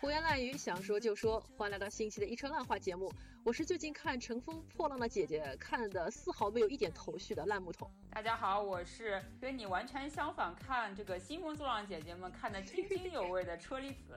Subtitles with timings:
[0.00, 1.40] 胡言乱语，想说就说。
[1.56, 3.12] 欢迎来到新期的一车烂话节目，
[3.42, 7.90] 我是最近看《乘风破浪的姐姐》看的丝毫没有一点头绪的烂木头。
[8.12, 14.16] 大家好，我是跟你完全相反，看这个《兴风作浪姐姐们》看的津津有味的车厘子。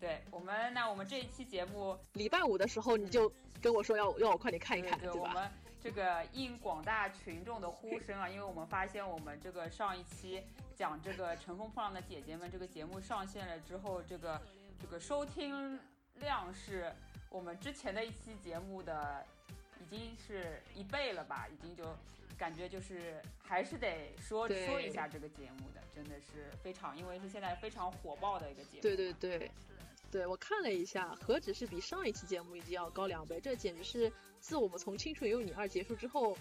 [0.00, 5.20] 对我们，那我们这一期节目礼拜五的时候你就跟我说要要我快点看一看，对吧？
[5.20, 10.42] 我们这个应广大群众的呼声啊，因为我们发现我们这个上一期
[10.74, 14.40] 讲这个《乘风破浪的姐姐们》这个节目上线了之后，这个
[14.80, 15.78] 这个收听
[16.16, 16.92] 量是
[17.30, 19.24] 我们之前的一期节目的
[19.80, 21.46] 已经是一倍了吧？
[21.48, 21.84] 已经就
[22.38, 28.82] 感觉就是还是得说说一下这个节目的，真的是非常，因为是现在非常火爆的一个节目。
[28.82, 29.50] 对对对。
[30.08, 36.38] 对我看了一下，何止是比上一期节目已经要高两倍，这简直是自我们从《青春有你二》结束之后，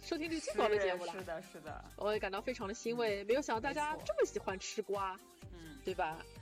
[0.00, 1.12] 收听率最高的节目了。
[1.12, 3.24] 是的，是的，我也感到非常的欣慰。
[3.24, 5.18] 没有想到大家这么喜欢吃瓜，
[5.52, 6.16] 嗯，对吧？
[6.20, 6.41] 嗯，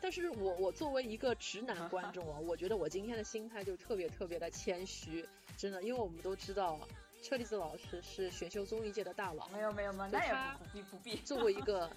[0.00, 6.80] 但是我我作为一个直男观众啊，我觉得我今天的心态就特别特别的谦虚，真的，因为我们都知道
[7.22, 9.48] 车厘子老师是选秀综艺界的大佬。
[9.48, 11.16] 没有没有没有，那也不必不必。
[11.16, 11.90] 作为一个。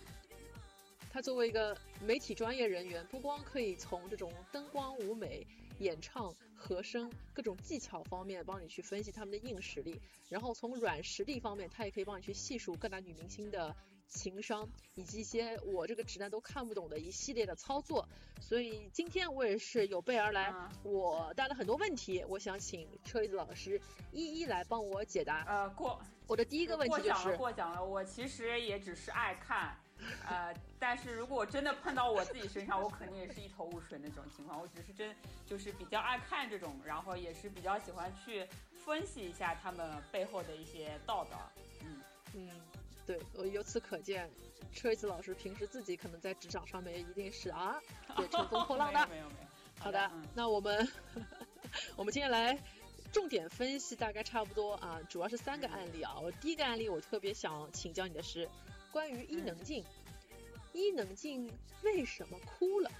[1.12, 1.76] 他作为一个
[2.06, 5.44] 媒体专业人员，不光可以从这种灯光、舞美、
[5.80, 13.76] 演唱、和声各种技巧方面帮你去分析他们的硬实力，然后从软实力方面，他也可以帮你去细数各大女明星的
[14.10, 18.08] 情商，以及一些我这个直男都看不懂的一系列的操作。
[18.42, 23.80] 所以今天我也是有备而来，我带了很多问题，我想请车厘子老师
[24.12, 25.44] 一一来帮我解答。
[25.48, 27.86] 呃，过我的第一个问题就是过奖了，过奖了。
[27.86, 29.78] 我其实也只是爱看。
[30.26, 34.58] 呃，但是如果真的碰到我自己身上，我肯定也是一头雾水那种情况。
[34.58, 35.14] 我只是真
[35.46, 38.48] 就是比较爱看这种，然后也是比较喜欢去
[38.86, 41.52] 分析一下他们背后的一些道道。
[41.84, 42.02] 嗯
[42.34, 42.50] 嗯，
[43.10, 44.30] 对我由此可见，
[44.72, 47.82] 车子老师平时自己可能在职场上面一定是啊，
[48.16, 49.00] 对乘风破浪的。
[49.10, 49.48] 没有没有。
[49.80, 50.88] 好的，那我们
[51.98, 52.56] 我们今天来
[53.12, 56.20] 重点分析，大概差不多啊，主要是三个案例啊。
[56.22, 58.48] 我第一个案例，我特别想请教你的是。
[58.92, 59.84] 关于伊能静，
[60.74, 62.92] 伊能静为什么哭了？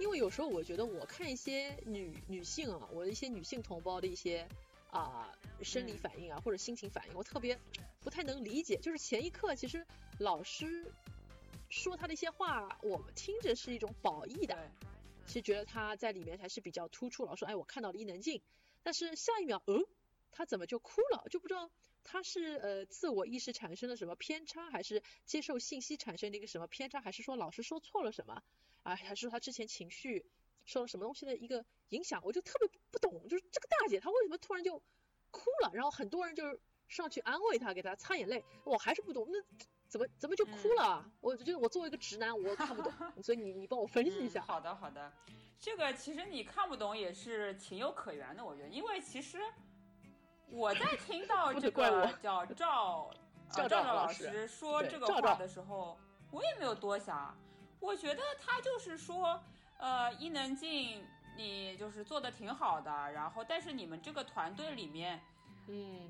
[0.00, 4.48] 因为有时候我觉得我看一些女女性啊，我的一些女性同胞的一些
[4.90, 5.32] 啊
[5.62, 7.56] 生理反应啊或者心情反应，我特别
[8.04, 8.76] 不太能理解。
[8.76, 9.84] 就是前一刻其实
[10.18, 10.92] 老师
[11.70, 14.70] 说他的一些话，我们听着是一种褒义的，
[15.26, 17.24] 其实觉得他在里面还是比较突出。
[17.24, 18.42] 老师，哎，我看到了伊能静，
[18.82, 19.84] 但是下一秒，嗯，
[20.30, 21.26] 他怎么就哭了？
[21.30, 21.70] 就不知道。
[22.06, 28.42] 他是呃自我意识产生了什么偏差，还是接受信息产生的一个什么偏差，还是说老师说错了什么
[28.82, 28.94] 啊？
[28.94, 30.26] 还是说他之前情绪
[30.66, 32.20] 受了什么东西的一个影响？
[32.22, 34.82] 我就特别不懂，就是这个大姐她为什么突然就
[35.30, 35.70] 哭了？
[35.72, 39.38] 然后很多人就是上去安慰他，给他擦眼泪，我还是不懂，那
[39.88, 41.04] 怎么怎么就哭了？
[41.20, 44.42] 我觉得我作为一个直男，我看不懂， 所以你你帮我分析一下。
[44.42, 45.12] 好的好的，
[45.58, 49.38] 这个其实你看不懂也是情有可原的，我觉得，因为其实。
[50.50, 53.10] 我在听到 这个叫 赵
[53.50, 55.98] 赵赵老师说这个话的时候，
[56.30, 57.36] 我也没有多想。
[57.80, 59.42] 我觉得他就是说，
[59.78, 61.04] 呃，伊能静，
[61.36, 62.90] 你就是做的挺好的。
[63.12, 65.20] 然后，但是你们这个团队里面，
[65.66, 66.08] 嗯，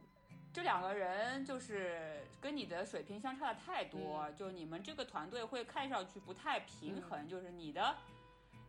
[0.54, 7.28] 这两个人就是跟你的水平相差的太多，就你们这个团队会看上去不太平衡。
[7.28, 7.96] 就是你的，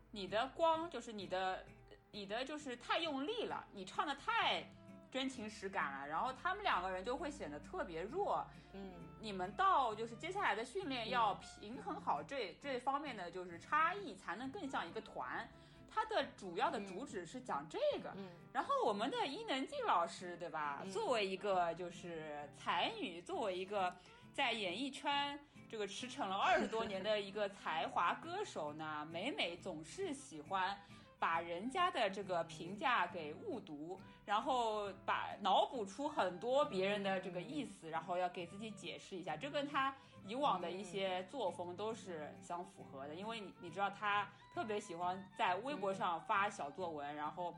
[0.10, 1.64] 你的光，就是你的，
[2.12, 4.66] 你的就是太用力了，你唱的太。
[5.12, 8.46] 真情实感了，然后他们两个人就会显得特别弱。
[8.74, 8.92] 嗯，
[9.22, 15.48] 你们到就是接下来的训练要平衡好这这方面的就是差异，才能更像一个团。
[15.96, 18.12] 他的主要的主旨是讲这个。
[18.18, 20.84] 嗯，然后我们的伊能静老师，对吧？
[20.92, 23.96] 作为一个就是才女，作为一个
[24.34, 25.40] 在演艺圈
[25.70, 30.78] 这个驰骋了二十多年的一个 才华歌手呢，每每总是喜欢。
[31.18, 39.96] 把人家的这个评价给误读，然后把脑补出很多别人的这个意思，然后要给自己解释一下，这跟他
[40.26, 43.14] 以往的一些作风都是相符合的。
[43.14, 47.54] 因为你你知道他特别喜欢在微博上发小作文，然后，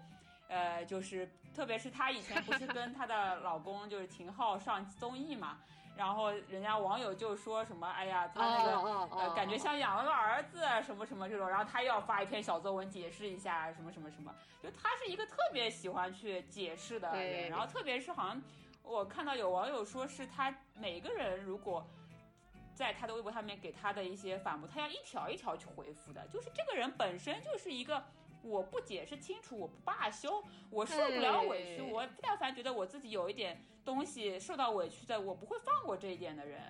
[0.47, 5.57] 呃，就是特别是她以前不是跟她的老公就是秦昊上综艺嘛。
[5.95, 8.71] 然后人家网友就说什么，哎呀，她那个
[9.15, 14.31] 呃，感觉像养了个儿子什么什么这种，然后她又要发一篇小作文解释一下什么什么什么，
[14.61, 18.39] 就她是一个特别喜欢去解释的人，然后特别是好像
[18.83, 21.83] 我看到有网友说是她每个人如果
[22.77, 28.03] 在他的微博上面给他的一些反驳，他要一条一条去回复的，就是这个人本身就是一个。
[28.43, 31.81] 我不解释清楚，我不罢休，我受不了委屈。
[31.81, 36.61] 我但凡觉得我自己有一点东西受到委屈的，我不会放过这一点的人。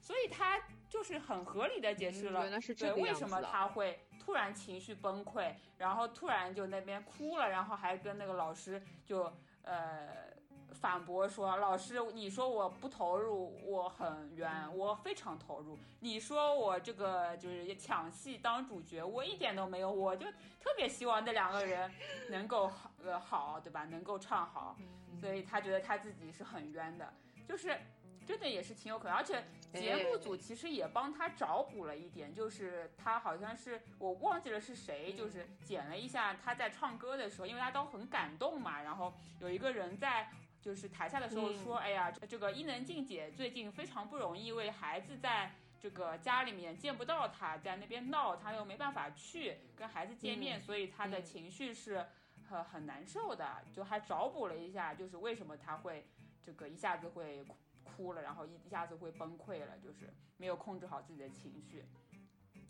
[0.00, 2.40] 所以他就是很合理的解释了，
[2.74, 9.30] 对为什么他会突然情绪崩溃，然后突然就那边哭了，然后还跟那个老师就
[9.62, 10.39] 呃。
[10.74, 15.78] 反驳说：“老师，你说我不投入，我很冤，我非常投入。
[16.00, 19.90] 你说我这个就是抢戏当主角，我一点都没有。
[19.90, 20.26] 我就
[20.60, 21.92] 特别希望那两个人
[22.30, 23.84] 能够好，呃，好，对吧？
[23.84, 24.76] 能够唱好。
[25.20, 27.12] 所以他觉得他自己是很冤的，
[27.46, 27.78] 就是
[28.24, 29.14] 真的也是情有可原。
[29.14, 29.44] 而且
[29.74, 40.30] 节目组其实也帮他找补了一点，就是他好像是我忘记了是谁，就是剪了一下他在唱歌的时候，因为他都很感动嘛，然后有一个人在。”
[40.60, 52.06] 就是台下的时候说，哎呀，这个伊能静姐最近非常不容易，因为孩子在这个家里面见不到她，在那边闹，她又没办法去跟孩子见面，所以她的情绪是
[52.48, 53.64] 很很难受的。
[53.72, 56.06] 就还找补了一下，就是为什么她会
[56.42, 57.42] 这个一下子会
[57.82, 61.86] 哭了，然后一一下子会崩溃了，就是没有控制好自己的情绪。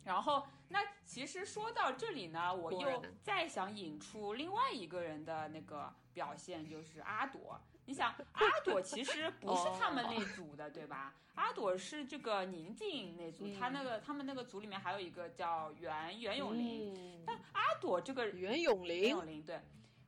[0.05, 7.59] 然后，那其实说到这里呢，我又再想引出另外一个人的那个表现，就是阿朵。
[7.91, 11.13] 你想， 阿朵其实不是他们那组的，对吧？
[11.35, 19.59] 阿朵是这个宁静那组，他那个他们那个组里面还有一个叫袁袁咏琳，但阿朵这个袁咏琳，袁咏琳对。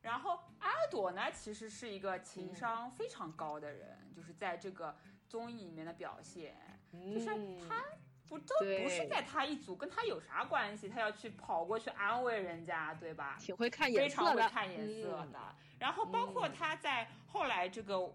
[0.01, 4.95] 然后阿朵呢，其实是一个情商非常高的人，就是在这个
[5.27, 6.55] 综艺里面的表现，
[7.13, 7.25] 就是
[7.67, 7.83] 他。
[8.25, 10.87] 不都不是在他一组，跟他有啥关系？
[10.87, 13.37] 他要去跑过去安慰人家，对吧？
[13.39, 15.55] 挺会看颜色的，非常会看颜色的。
[15.83, 18.09] 然后包括他在后来这个，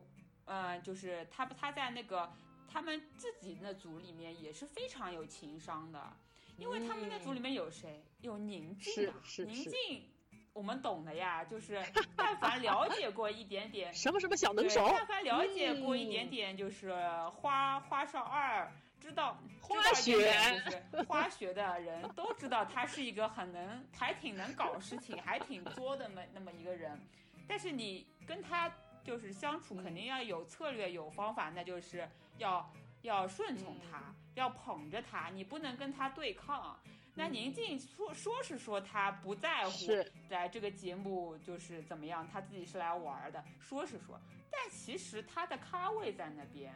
[0.47, 2.33] 呃，就是他他在那个
[2.67, 6.17] 他们自己那组里面也是非常有情商的，
[6.57, 8.03] 因为他们那组里面有谁？
[8.23, 9.13] 有宁静，
[9.47, 10.09] 宁静，
[10.55, 11.85] 我们懂的呀，就是
[12.17, 16.91] 但凡了解过一点点 什么什么小能手，但凡了解过一点点就是
[17.37, 18.73] 花花少二。
[19.01, 27.01] 知道花学就是 花学的人都知道他是一个很能还挺能搞事情还挺作的那么那么一个人，
[27.49, 28.71] 但是你跟他
[29.03, 32.71] 就是相处肯定要有策略有方法，那就是要
[33.03, 36.79] 要顺从他，要捧着他，你不能跟他对抗。
[37.15, 39.87] 那宁静说说是说他不在乎
[40.29, 46.73] 来这个节目就是怎么样，他自己是来玩的，说是说，但其实他的咖位在那边。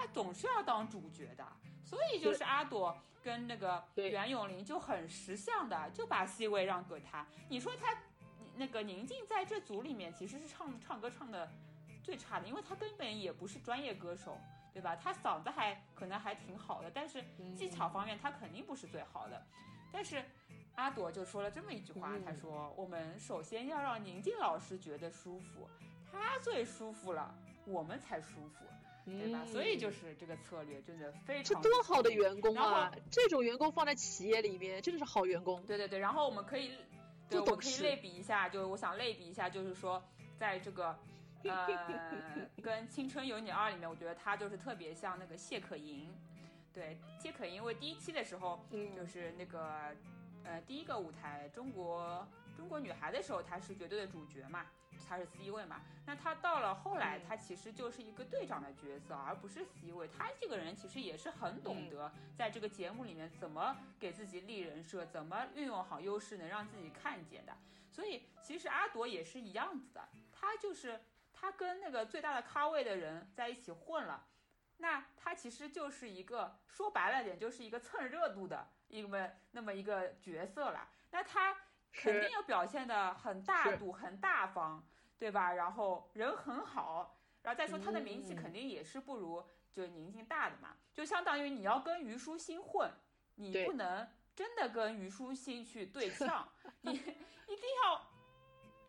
[0.00, 1.44] 他总是要当主角的，
[1.82, 7.26] 所以就是阿朵跟那个袁咏琳就很识相的，就把 C 位让给他。
[7.48, 7.92] 你说他
[8.58, 11.48] 那个宁静在这组里面其实是唱唱歌唱的
[12.02, 14.36] 最差的，因为他根本也不是专业歌手，
[14.72, 14.96] 对吧？
[14.96, 17.22] 他嗓子还可能还挺好的，但是
[17.56, 19.42] 技巧方面他肯定不是最好的。
[19.92, 20.22] 但是
[20.74, 25.68] 阿朵就说了这么一句话，她说：“我们首先要让宁静老师觉得舒服，
[26.10, 27.34] 他最舒服了，
[27.66, 28.64] 我们才舒服。”
[29.04, 29.42] 对吧？
[29.46, 31.62] 所以就是这个策略真的非常。
[31.62, 32.92] 这多好的员工啊！
[33.10, 35.64] 这种员工放在企业里面真的是好员工。
[35.64, 36.72] 对对对，然后我们可以，
[37.28, 40.02] 对，我可以类比一下，就我想类比一下，就是说，
[40.38, 40.96] 在这个
[41.44, 41.66] 呃，
[42.62, 46.08] 跟《青春有你二》里面，我觉得他就是特别像那个谢可寅。
[46.72, 48.60] 对，谢可寅，因为第一期的时候，
[48.96, 49.94] 就是那个
[50.44, 52.26] 呃第一个舞台中国
[52.58, 54.66] 中国女孩的时候，她是绝对的主角嘛。
[55.08, 55.80] 她是 C 位嘛？
[56.06, 60.08] 那她到了后来，她其实就是一个队长的角色，而不是 C 位。
[60.08, 67.56] 她这个人其实也是很懂得在这个节目里面怎么给自己立人设，怎么运用好优势，能让自己看见的。
[67.88, 71.00] 所以其实阿朵也是一样子的，她就是
[71.32, 74.26] 她跟那个最大的咖位的人在一起混了，
[74.78, 80.88] 那他其实就是一个说白了点，就是一个蹭热度的一个那么一个角色了。
[81.12, 81.56] 那他。
[81.92, 84.86] 肯定要表现的很大度、很大方，
[85.18, 85.52] 对吧？
[85.52, 90.76] 然后人很好，然后再说他的名气肯定也是不如就宁静大的嘛。
[90.92, 92.90] 就相当于你要跟虞书欣混，
[93.36, 96.48] 你不能真的跟虞书欣去对呛，
[96.82, 98.06] 你一定要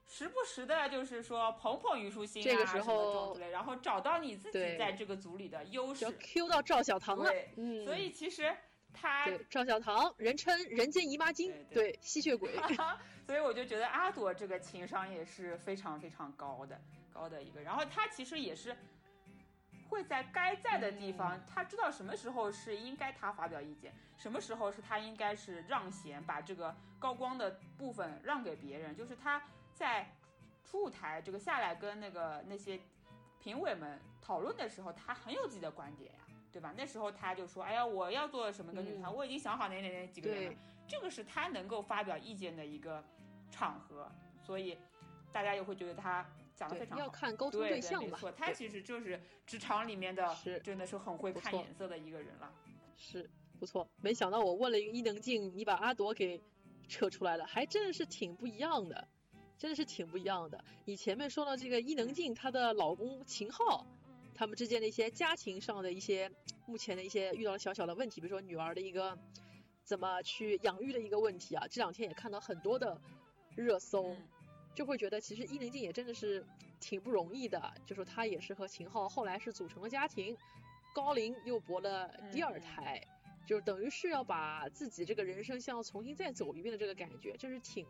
[0.06, 6.10] 时不时的，就是说捧捧虞书欣啊什么这种之类，然后找到你自己在这个组里的优势。
[6.12, 8.56] Q 到赵小棠了，嗯，所以其实。
[8.94, 12.54] 他赵小棠，人称人间姨妈巾，对吸血鬼，
[13.26, 16.80] 所以我就觉得阿朵这个情商也是非常非常高的，
[17.14, 17.62] 高的一个。
[17.62, 18.76] 然后他其实也是
[19.88, 28.96] 会在该在的地方，他知道什么时候是应该他发表意见，什么时候是他应该是让贤，把这个高光的部分让给别人。
[28.96, 29.42] 就是他
[29.74, 30.12] 在
[30.66, 32.80] 初舞台这个下来跟那个那些
[33.40, 36.20] 评委们讨论的时候，他很有自己的观点呀。
[36.52, 36.74] 对吧？
[36.78, 43.04] 那时候他就说：“哎呀，我要做什么个女团，我已经想好哪哪哪几个人了。”这个是他能够发表意见的一个
[43.52, 44.78] 场合，所以
[45.32, 47.04] 大家又会觉得他讲的非常好。
[47.04, 48.10] 要看沟通对象吧？
[48.12, 52.52] 没错，他其实就是职场里面的，真的是很会看颜色的一个人了。
[52.98, 53.30] 是
[53.60, 56.42] 不错，没想到我问了一个伊能静，你把阿朵给
[56.88, 59.08] 扯出来了，还真的是挺不一样的，
[59.60, 60.64] 真的是挺不一样的。
[60.86, 63.86] 你前面说到这个伊能静她的老公秦昊，
[64.40, 66.32] 他们之间的一些家庭上的一些
[66.66, 69.20] 目前的一些遇到了小小的问题，比如说女儿的一个
[69.84, 72.98] 怎么去养育的一个问题啊，这两天也看到很多的
[73.54, 74.16] 热搜，
[74.74, 76.42] 就会觉得其实伊能静也真的是
[76.80, 80.38] 挺不容易的，就说她也是和秦昊后来是组成了家庭。
[80.96, 83.06] 高龄又博了第二胎，
[83.46, 87.86] 就是等于是要把自己这个人生像重新再走一遍的这个感觉，就是挺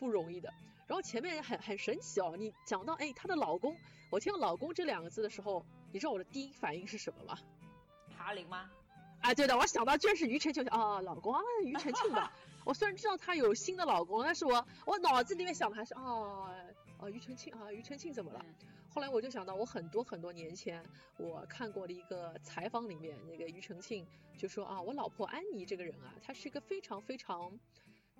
[0.00, 0.52] 不容易的。
[0.88, 3.76] 然后前面很很神奇哦，你讲到哎她的老公，
[4.10, 7.38] 我听到老公这两个字的时候，你知道我的第一反应是什么吗？
[8.18, 8.68] 哈林吗？
[9.20, 12.30] 啊，对的，我想到居然是庾澄庆，啊，老公啊，庾澄庆的。
[12.66, 16.02] 我虽然知道她有新的老公，但是我我脑子里面想的还是啊
[16.98, 18.44] 啊庾澄庆啊，庾澄庆怎么了？
[18.92, 20.84] 后来我就想到，我很多很多年前
[21.16, 24.04] 我看过的一个采访里面，那个庾澄庆
[24.36, 27.52] 就说啊，我老婆安妮这个人啊，她是一个非常非常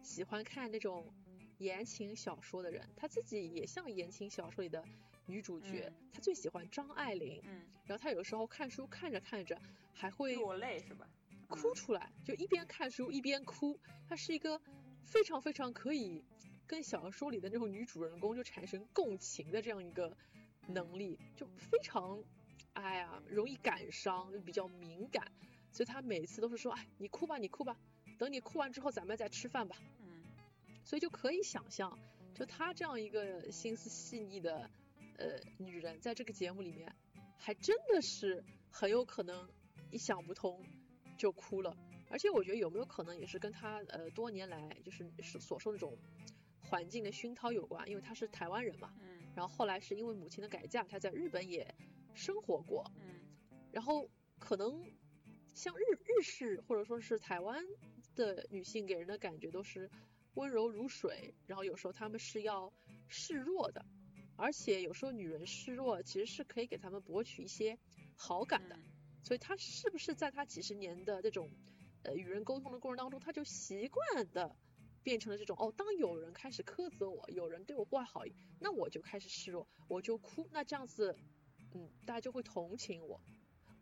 [0.03, 1.13] 喜欢看那种
[1.61, 4.85] 言情小说的人，她自己也像言情小说里的
[5.27, 9.61] 女主角，她最喜欢张爱玲，嗯，然后她有时候看书看着看着
[9.95, 11.07] 还会落泪是吧？
[11.49, 14.61] 哭出来，就一边看书一边哭，她是一个
[15.05, 16.25] 非常非常可以
[16.67, 20.17] 跟小说里的那种女主人公就产生共情的这样一个。
[20.67, 22.23] 能力就非常，
[22.75, 25.27] 哎呀，容易感伤，就比较敏感，
[25.73, 27.77] 所以他每次都是说，哎，你哭吧，你哭吧，
[28.17, 29.75] 等你哭完之后，咱们再吃饭吧。
[30.81, 31.99] 嗯，所以就可以想象，
[32.35, 34.71] 就她这样一个心思细腻的
[35.19, 36.95] 呃女人，在这个节目里面，
[37.37, 39.49] 还真的是很有可能
[39.91, 40.65] 一想不通
[41.17, 41.77] 就哭了。
[42.09, 45.97] 而且我觉得有没有可能也是跟她呃多年来就是所受那种
[46.61, 48.93] 环境的熏陶有关，因为她是台湾人嘛。
[49.01, 49.23] 嗯。
[49.37, 51.75] 然后后来是因为母亲的改嫁，她在日本也
[52.15, 52.91] 生活过。
[52.97, 53.21] 嗯。
[53.71, 54.11] 然后
[54.41, 54.83] 可能
[55.55, 57.65] 像日日式或者说是台湾
[58.17, 59.89] 的女性给人的感觉都是
[60.41, 62.73] 温柔如水，然后有时候他们是要
[63.09, 63.85] 示弱的，
[64.37, 67.79] 而且有时候女人示弱其实是可以给他们博取一些
[68.17, 68.79] 好感的。
[69.23, 71.51] 所以他是不是在他几十年的这种
[72.05, 74.57] 呃与人沟通的过程当中，他就习惯的。
[75.03, 81.17] 变成了这种哦，当有人开始苛责我，有人对我不怀好意，那我就开始示弱，我就哭，那这样子，
[81.73, 83.19] 嗯，大家就会同情我。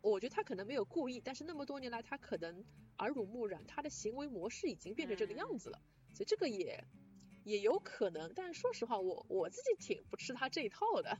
[0.00, 2.64] 我觉得他可能没有故意，但是那么多年来，他可能
[2.98, 5.82] 耳濡目染，他的行为模式已经变成这个样子了，
[6.18, 6.84] 所以这个也
[7.44, 8.32] 也有可能。
[8.34, 11.16] 但是说实话，我我自己挺不吃他这一套的，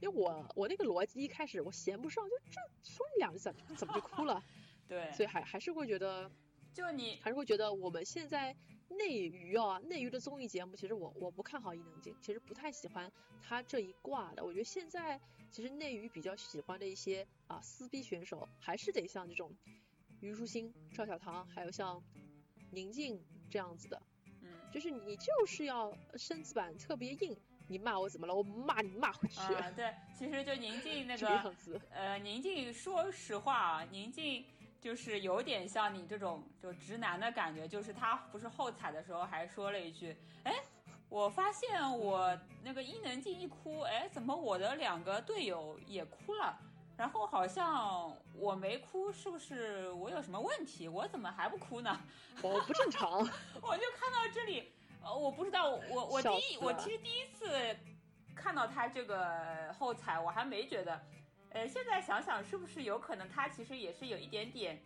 [0.00, 4.42] 因为我我那个逻辑一开始我嫌不上，就这说两句怎怎么就哭了？
[4.88, 6.28] 对，所以还还是会觉得，
[6.74, 8.56] 就你还是会觉得我们现在。
[8.88, 14.44] 内娱啊，内娱的综艺节目，其实我我不看好伊能静，其实不太喜欢她这一挂的。
[14.44, 19.52] 我觉得现在其实内娱比较喜欢的一些啊撕逼选手，还是得像这种
[20.20, 22.00] 虞书欣、赵小棠，还有像
[22.70, 24.00] 宁静这样子的。
[24.66, 27.36] 嗯，就是你就是要身子板特别硬，
[27.68, 28.34] 你骂我怎么了？
[28.34, 29.40] 我骂你骂回去。
[29.54, 31.54] 啊，对，其实就宁静那个，
[31.90, 34.44] 呃，宁静说实话啊，宁静。
[34.78, 40.52] 就是有点像你这种就直男的感觉，就是他不是后采的时候还说了一句，哎，
[41.08, 46.56] 我发现我那个伊能静一哭，哎，怎么我的两个队友也哭了？
[46.96, 50.88] 然后好像我没哭，是不是我有什么问题？
[50.88, 52.00] 我怎么还不哭呢？
[52.42, 53.18] 我 不正常。
[53.60, 54.72] 我就看到这里，
[55.02, 57.76] 呃，我不知道，我我第一我其实第一次
[58.34, 61.00] 看到他这个后采，我还没觉得。
[61.50, 64.82] 呃，现在想想，是不是有可能他其实也是有一点点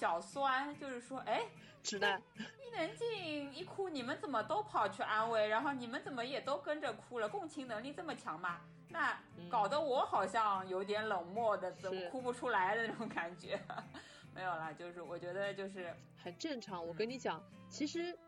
[0.00, 1.42] 小酸，就是说，哎，
[1.82, 7.28] 直男，伊能静一哭，你们怎么都跑去安慰，然后你们怎么也都跟着哭了？
[7.28, 8.62] 共情能力这么强吗？
[8.88, 13.60] 那搞得我好像有点冷漠的，怎么哭不出来的那种感觉？
[14.34, 16.82] 没有啦，就是我觉得就是很正常。
[16.86, 18.18] 我跟你讲，其实，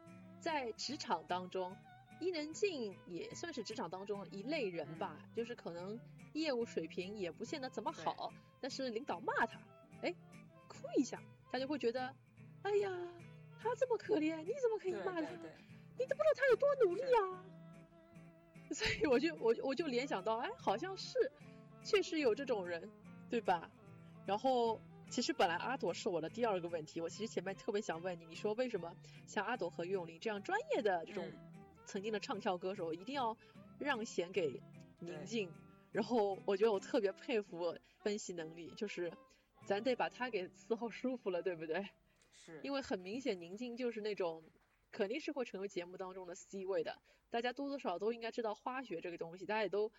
[0.41, 1.75] 在职场当中，
[2.21, 5.99] 伊能静也算是职场当中一类人吧，就是可能。
[6.35, 9.61] 业务水平也不见得怎么好，但是领导骂他，
[10.01, 10.15] 哎，
[10.67, 11.21] 哭一下，
[11.53, 12.01] 他就会觉得，
[12.63, 12.91] 哎呀，
[13.61, 15.29] 他这么可怜，你怎么可以骂他？
[15.99, 17.45] 你都不知道他有多努力啊！
[18.73, 21.31] 所以我就我我就联想到，哎，好像是，
[21.85, 22.91] 确实有这种人，
[23.29, 23.71] 对吧？
[24.25, 24.81] 然后
[25.11, 31.31] 其实本来阿朵是我的第二个问题，我其实前面特别想问你，你说为什么像阿朵和岳永林这样专业的这种
[31.85, 33.37] 曾经的唱跳歌手，一定要
[33.79, 34.63] 让贤给
[35.01, 35.53] 宁静？
[35.93, 39.13] 然后我觉得我特别佩服分析能力，就是
[39.65, 41.89] 咱得把他给伺候舒服了，对不对？
[42.33, 42.61] 是。
[42.63, 44.43] 因为很明显宁静就是那种
[44.91, 47.01] 肯定是会成为节目当中的 C 位的，
[47.31, 49.91] 大家多多少少都应该知道花学这个东西，大家也都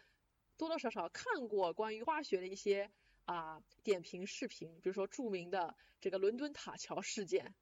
[0.58, 2.92] 多多少少看过关于花学的一些
[3.26, 7.56] 啊点评视频，比如说著名的这个伦敦塔桥事件，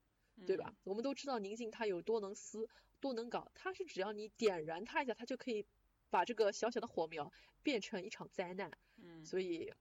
[0.47, 0.75] 对吧？
[0.83, 2.67] 我们都知道宁静她有多能撕，
[2.99, 5.65] 多能搞，她是只要你点燃她一下，她就可以
[6.09, 7.31] 把这个小小的火苗
[7.61, 8.71] 变成一场灾难。
[8.97, 9.71] 嗯，所以。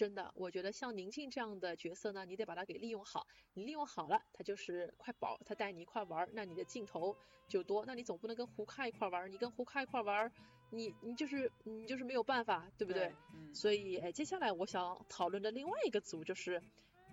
[0.00, 3.26] 真的，我觉得像宁静这样的角色呢，你得把它给利用好。
[3.52, 7.14] 你利用好了，他就是快宝，他带你一块玩，那你的镜头
[7.48, 7.84] 就多。
[7.84, 10.32] 那你总不能跟胡咖一块玩，你跟胡咖一块玩，
[10.70, 13.12] 你你就是你就是没有办法，对不对？
[13.34, 13.54] 嗯。
[13.54, 16.62] 所以，哎，接下来我想讨论的另外一个组就是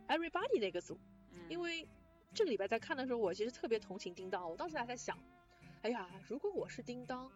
[0.08, 0.98] Everybody 那个组，
[1.50, 1.86] 因为
[2.34, 4.50] 这个礼拜在看的时候，我其实特别同情叮当。
[4.50, 5.20] 我当时还在想，
[5.82, 7.30] 哎呀，如果我是叮当。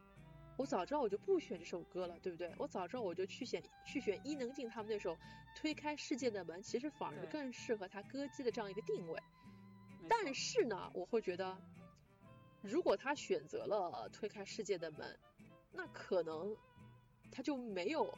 [0.61, 2.53] 我早知道我就不选这首歌了，对不对？
[2.59, 5.15] 我早知道我就去选去选伊能静他们那首
[5.55, 9.19] 《推开世界的门》，其实反而更适合他歌姬的这样一个定位。
[10.07, 11.57] 但是呢，我会觉得，
[12.61, 15.19] 如果他选择了《推开世界的门》，
[15.71, 16.55] 那可能
[17.31, 18.13] 他就没有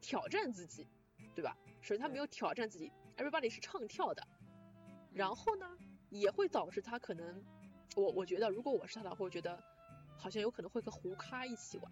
[0.00, 0.86] 挑战自己，
[1.34, 1.54] 对吧？
[1.82, 4.26] 首先他没有挑战自己，Everybody 是唱跳的，
[5.12, 5.68] 然后呢，
[6.08, 7.44] 也会导致他可能，
[7.94, 9.62] 我我觉得如果我是他的，会觉得。
[10.16, 11.90] 好像有可能会和胡咖一起玩，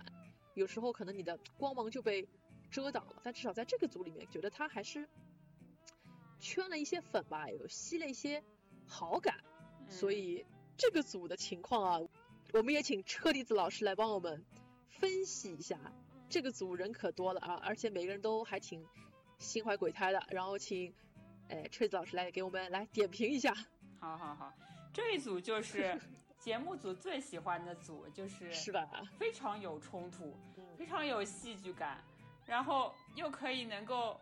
[0.55, 2.27] 有时候可能你的光芒就被
[2.71, 5.09] 遮挡了，但至少在这个组里面，觉得他还是
[6.41, 8.43] 圈了一些粉吧，有吸了一些
[8.87, 9.45] 好感，
[9.89, 12.09] 所以这个组的情况啊，
[12.53, 14.45] 我们也请车厘子老师来帮我们
[14.89, 15.79] 分析一下。
[16.29, 18.87] 这个组人可多了啊，而且每个人都还挺
[19.39, 20.95] 心怀鬼胎的，然后请
[21.49, 23.55] 哎车厘子老师来给我们来点评一下。
[24.01, 24.53] 好好好，
[24.95, 26.01] 这一组就是。
[26.43, 28.85] 节目组最喜欢的组就是是吧？
[29.17, 30.37] 非常有冲突，
[30.77, 32.03] 非常有戏剧感，
[32.45, 34.21] 然后又可以能够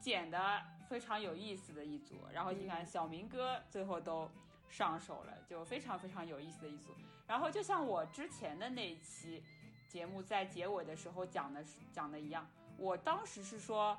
[0.00, 2.16] 剪的非常有意思的一组。
[2.32, 4.28] 然后你看小明哥最后都
[4.68, 6.92] 上手了，就非常非常有意思的一组。
[7.28, 9.40] 然后就像我之前的那一期
[9.86, 12.44] 节目在结尾的时候讲的讲的一样，
[12.76, 13.96] 我当时是说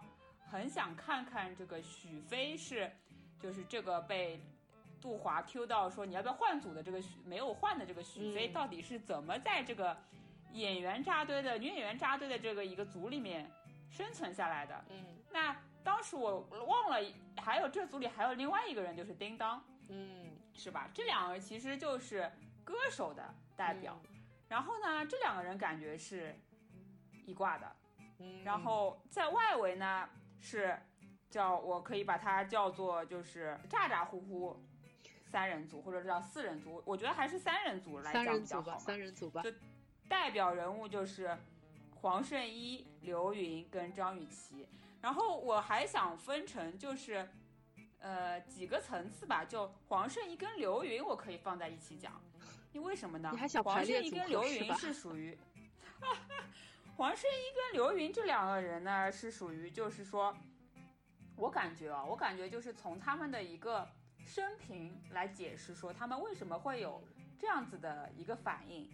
[0.51, 2.91] 很想看看这个许飞是
[3.39, 4.37] 就是这个被。
[5.01, 9.95] 杜华 Q 到说你要不要换组的这个许没有换的这个许飞到底是怎么在这个
[10.53, 13.49] 演员扎堆的女演员扎堆的这个一个组里面
[13.89, 14.83] 生存下来的？
[14.89, 16.97] 嗯，那当时我忘了
[17.37, 20.89] 还有这组里还有另外一个人就是叮当，嗯，是吧？
[20.93, 22.31] 这两个其实就是
[22.63, 23.23] 歌手的
[23.55, 23.97] 代表，
[24.49, 26.35] 然后呢这两个人感觉是
[27.25, 27.75] 一挂的，
[28.19, 30.77] 嗯，然后在外围呢是
[31.29, 34.59] 叫我可以把它叫做就是咋咋呼呼。
[35.29, 39.41] 三人组或者叫四人组，我觉得还是三人组来讲比较好三人组吧。
[39.43, 39.51] 就
[40.07, 41.37] 代表人物就是
[42.01, 44.65] 黄圣依、刘芸跟张雨绮。
[45.01, 47.29] 然后我还想分成就是
[47.99, 52.19] 呃几个层次吧，就黄圣依跟刘芸我可以放在一起讲，
[52.71, 53.29] 因为什么呢？
[53.33, 55.37] 你还想黄圣依跟刘芸是属于
[56.95, 60.35] 黄圣依跟刘芸这两个人呢是属于就是说，
[61.35, 63.87] 我感觉啊，我感觉就是从他们的一个。
[64.27, 67.01] 生平来解释说他们为什么会有
[67.39, 68.89] 这样子的一个反应，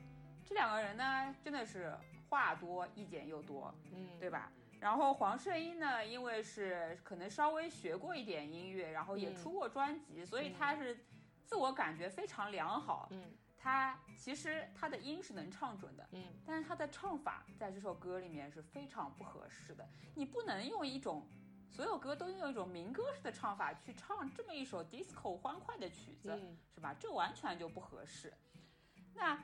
[0.45, 1.91] 这两个人呢真的是
[2.29, 4.51] 话多意见又多，嗯，对吧？
[4.79, 11.03] 然后黄圣依呢，因为是可能稍微学过一点音乐，然后也出过专辑，所以他是
[11.45, 21.25] 自我感觉非常良好，嗯，他其实他的音是能唱准的，嗯，但是他的唱法在这首歌里面是非常不合适的，你不能用一种。
[21.73, 26.29] 所有歌都用一种民歌式的唱法去唱这么一首 disco 欢快的曲子，
[26.75, 26.95] 是吧？
[26.99, 28.31] 这完全就不合适。
[29.15, 29.43] 那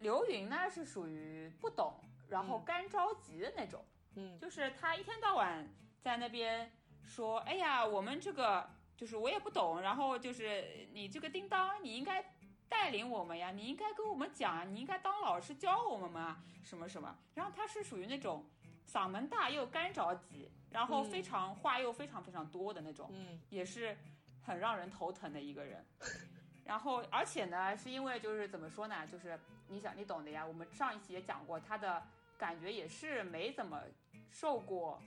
[0.00, 3.82] 刘云呢，是属于不懂，然后干着急的那种，
[4.16, 5.66] 嗯，就是他一天到晚
[6.02, 6.70] 在那边
[7.02, 12.34] 说：“哎呀，我们这个就是我也不懂，然后就是你这个叮当，你应该
[12.68, 18.44] 带领我们呀，你应该跟我们讲，你应该当老师教我们嘛，什么什么。”然后他是属于那种
[18.86, 20.50] 嗓门大又干着急。
[20.70, 23.96] 然后非常话又非常非常多的那种，嗯，也是
[24.40, 25.84] 很让人头疼的一个人。
[26.64, 30.46] 然后而且呢，是因为就是怎么说呢，就是你想你懂的呀。
[30.46, 32.00] 我们上一期也讲过，他的
[32.38, 33.82] 感觉也是没怎么
[34.30, 35.02] 受过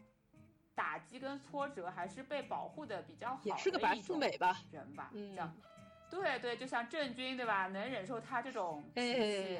[0.75, 5.55] 打击跟挫折，还是被保护的比较好，也是个白富美吧，人吧，嗯，这样。
[6.09, 9.59] 对对，就像郑钧对吧，能忍受他这种脾气，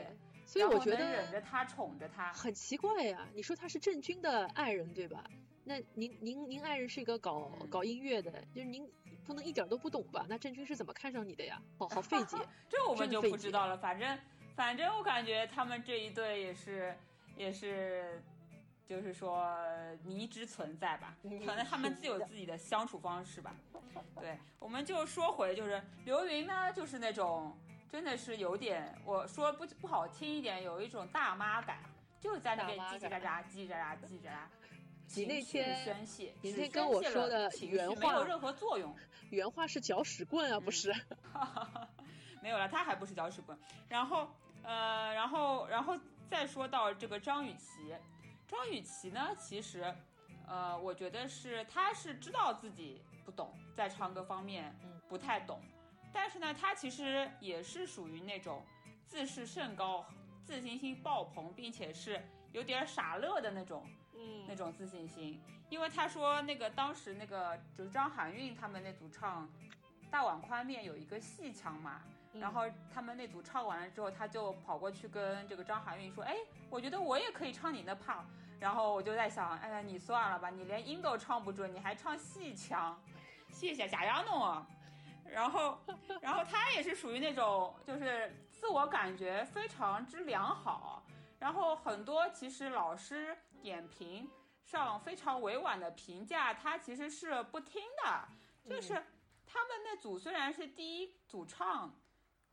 [0.54, 3.28] 所以我觉得忍着他宠着他，很奇怪呀。
[3.34, 5.24] 你说他是郑钧的爱人对吧？
[5.64, 8.88] 那您您您爱人是一个搞搞音乐的，就是您
[9.26, 10.28] 不能一点都不懂吧？
[10.30, 11.60] 那郑钧是怎么看上你的呀？
[11.80, 12.38] 好好费解，
[12.70, 13.76] 这我们就不知道了。
[13.76, 14.16] 反正
[14.56, 16.96] 反正我感觉他们这一对也是
[17.36, 18.22] 也是，
[18.86, 19.58] 就是说
[20.04, 21.18] 迷之存在吧。
[21.24, 23.56] 可能他们自有自己的相处方式吧。
[24.22, 27.58] 对，我们就说回就是刘云呢，就是那种
[27.94, 31.78] 真的是有点，我说不不好听一点，有一种大妈感，
[32.20, 34.38] 就在那边叽叽喳喳、叽叽喳喳、叽叽喳喳。
[35.16, 38.96] 你那天宣泄，你那天跟我说的原话没有任何作用，
[39.30, 40.92] 原话是搅屎棍啊，不是？
[42.42, 43.56] 没有了，他还不是搅屎棍。
[43.88, 44.28] 然后，
[44.64, 45.96] 呃，然后，然后
[46.28, 47.96] 再说到这个张雨绮，
[48.48, 49.94] 张雨绮呢，其实，
[50.48, 54.76] 呃，我觉得是她是知道自己不懂，在唱歌方面
[55.08, 55.62] 不太懂，
[56.14, 58.64] 但是呢，他其实也是属于那种
[59.08, 60.06] 自视甚高、
[60.44, 62.22] 自信心爆棚，并且是
[62.52, 63.84] 有点傻乐的那种，
[64.16, 65.42] 嗯，那种自信心。
[65.70, 69.48] 因为他说那个当时那个就是张含韵他们那组唱
[70.12, 72.02] 《大碗宽面》有一个戏腔嘛。
[72.34, 76.36] 然后他们那组唱完了之后，他就跑过去跟这个张含韵说：“哎，
[76.68, 78.24] 我觉得我也可以唱你的 part。”
[78.60, 83.00] 然后我就在想，哎呀，你算了吧，你连音都唱不准，你还唱戏腔，
[83.52, 84.66] 谢谢贾亚弄。
[85.34, 85.80] 然后，
[86.22, 91.04] 然后他也是属于那种就是自我感觉非常之良好，
[91.40, 94.30] 然后很多其实老师点评
[94.64, 98.28] 上非常委婉的评价，他其实是不听的，
[98.70, 98.94] 就是
[99.46, 101.92] 他们那组虽然是第一组唱。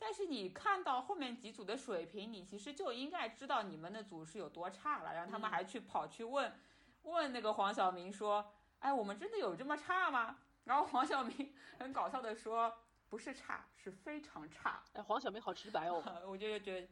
[0.03, 5.13] 但是你看到后面几组的水平，你其实就应该知道你们那组是有多差了。
[5.13, 6.51] 然后他们还去跑去问，
[7.03, 10.39] 问那个黄晓明说：“哎，我们真的有这么差吗？”
[10.71, 12.73] 然后黄晓明 很搞笑的说
[13.11, 16.01] ：“不是差，是非常差。”哎，黄晓明好直白哦。
[16.25, 16.89] 我就觉得，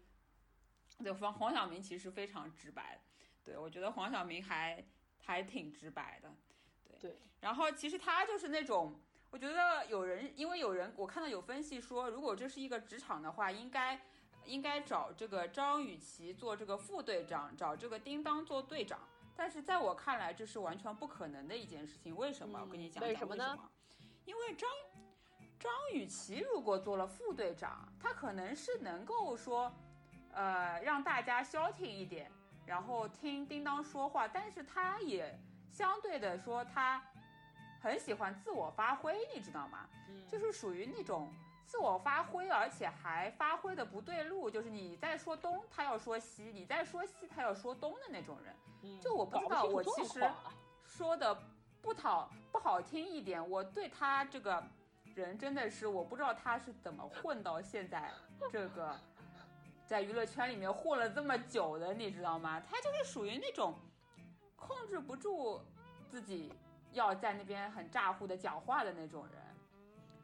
[1.04, 3.00] 对黄黄晓明其实非常直白。
[3.44, 4.84] 对我觉得黄晓明还
[5.24, 6.34] 还挺直白的。
[6.82, 7.18] 对对。
[7.40, 9.00] 然后其实他就是那种。
[9.30, 14.00] 我觉得有人，因为有人，我看到有分析说，如果这是一个职场的话，应该
[14.46, 18.98] 应该找这个张雨绮做这个副队长，找这个叮当做队长。
[19.38, 22.16] 但是在我看来，这是完全不可能的一件事情。
[22.16, 22.58] 为什么？
[22.60, 23.56] 我跟你讲讲为什么呢？
[24.24, 24.68] 因为张
[25.60, 29.72] 张雨绮如果做了副队长，她可能是能够说，
[30.32, 32.28] 呃，让大家消停一点，
[32.66, 34.26] 然后听叮当说话。
[34.26, 35.38] 但是她也
[35.70, 37.00] 相对的说她。
[37.80, 39.88] 很喜欢自我发挥，你知道吗？
[40.08, 41.32] 嗯，就是属于那种
[41.68, 48.56] 自我发挥，而且还发挥的不对路，就是你在说东，他要说西；你在说西，他要说东的那种人。
[48.82, 50.26] 嗯，就我不知道，我其实
[50.82, 51.38] 说的
[51.82, 54.64] 不讨不好听一点，我对他这个
[55.14, 58.10] 人真的是，我不知道他是怎么混到现在
[58.50, 58.98] 这个
[59.86, 62.62] 在娱乐圈里面混了这么久的，你知道吗？
[62.68, 63.74] 他就是属于那种
[64.56, 65.60] 控制不住
[66.08, 66.52] 自己。
[66.92, 69.34] 要在那边很咋呼的讲话的那种人，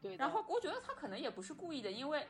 [0.09, 0.15] 对。
[0.17, 2.27] 然后我觉得他可能也不是故意的，因为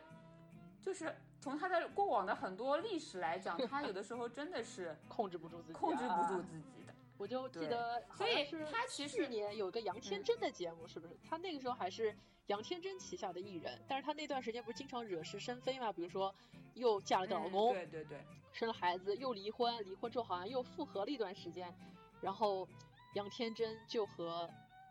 [0.82, 6.94] 就是从他的过往的很多历史来讲，他有的时候真的是 控制不住自己，控制不住自己的。
[7.18, 11.18] 我就记得，所以他其实去年有个杨天真的节目，是不是？
[11.30, 12.16] 他那个时候还是
[12.48, 15.92] 杨天真旗下的艺人，但是他那段时间不是经常惹是生非嘛？
[15.92, 16.34] 比如说
[16.74, 21.74] 又嫁了个老公，对对对，生了孩子，又离婚，离婚之后好像又复合了一段时间，
[22.22, 22.68] 然后。
[23.14, 24.50] 杨天真就和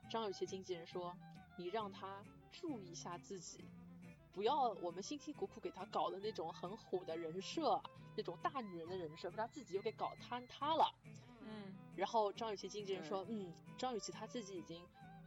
[0.08, 1.14] 张雨绮经纪人说
[1.58, 2.24] ：“你让他
[2.60, 3.64] 注意一下自己，
[4.32, 7.82] 不要我们辛辛苦苦给他搞的那种很虎的人设，
[8.16, 10.94] 那种大女人的人设，把他自己又给搞坍塌了。”
[11.44, 11.74] 嗯。
[11.96, 14.82] 然后张雨绮经纪人说：“嗯，张雨绮她自己已经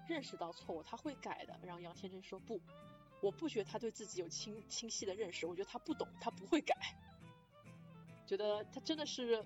[0.07, 2.59] 认识到错误，她会改的。”然后杨天真说：“不，
[3.21, 6.75] 我不觉得她对自己有清清晰的认识，我觉得她不懂，她不会改。
[8.25, 9.45] 觉得她真的是。”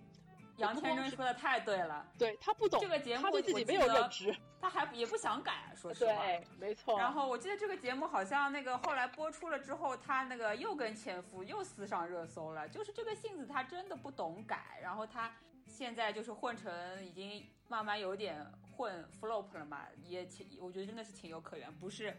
[0.58, 7.00] 杨天真说的太对了，对他不懂这个节目，他对自己没有认知，他还也不想改，说实话，对，没错。
[7.00, 15.34] 然后我记得这个节目好像那个后来播出了之后，他那个又跟前夫又撕上热搜了，就是这个性子他真的不懂改，然后他
[15.68, 22.16] 现在就是混成已经慢慢有点混 flop 了嘛，也情我觉得真的是情有可原，不是。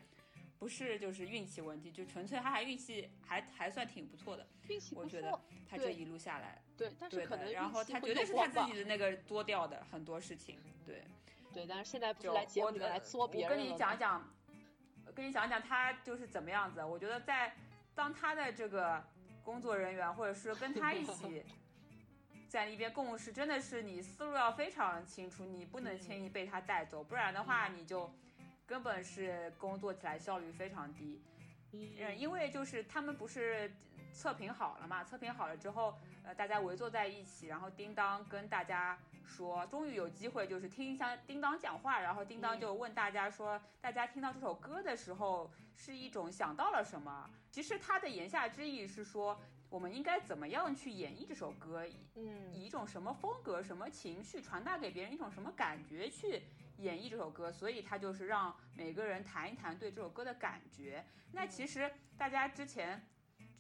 [0.63, 5.37] 不是，就是运气问题，就纯粹他还运气还还算挺不错的，运气我觉得
[5.69, 11.03] 他这一路下来，对，但是可能然后他绝对是他自己的那个多掉的很多事情，对，
[11.53, 14.33] 对，但是现在不是来节目里来作别人我跟你讲讲，
[15.17, 16.85] 跟你讲讲他就是怎么样子。
[16.85, 17.53] 我觉得在
[17.93, 19.03] 当他的这个
[19.43, 21.43] 工作人员或者是跟他一起
[22.49, 28.09] 在一边共事，真的是你思路要非常清楚，你不能轻易被他带走，不然的话你就。
[28.73, 31.21] 根本是工作起来效率非常低，
[31.73, 33.71] 嗯，因为就是他们不是
[34.15, 47.29] 测评好了嘛，测评好了之后，呃，大家围坐在一起，然后叮当跟大家说，终于有机会就是听一下叮当讲话，然后叮当就问大家说，大家听到这首歌的时候是一种想到了什么？
[47.51, 56.45] 其实他的言下之意是说，我们应该怎么样去演绎这首歌，嗯，以一种什么风格、什么情绪传达给别人一种什么感觉去。
[56.79, 61.05] 演绎这首歌，所以他就是让每个人谈一谈对这首歌的感觉。
[61.33, 63.07] 那其实大家之前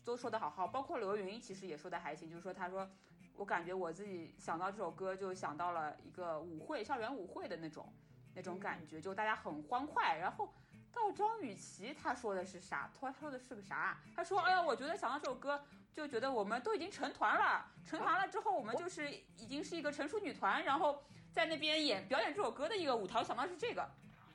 [0.04, 2.90] 都说的好好，包括刘云其实也说的还行，就是说他说，
[3.34, 7.92] 我感觉我自己想到这首歌，就想到了一个舞会，校园舞会的那种
[8.34, 10.16] 那种感觉，就大家很欢快。
[10.16, 10.52] 然后
[10.92, 12.90] 到张雨绮，她说的是啥？
[13.00, 13.98] 她说的是个啥？
[14.14, 23.22] 她说：“哎呀，我觉得想到这首歌，就觉得我们都已经成团了，成团了之后，我们就是已经是一个成熟女团，然后在那边演表演这首歌的一个舞台。
[23.22, 23.88] 想到是这个，